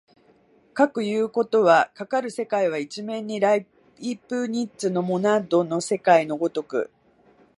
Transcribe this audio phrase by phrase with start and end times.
[0.73, 3.67] かくいうことは、かかる世界は一面にライ
[4.27, 6.89] プニッツのモナドの世界の如く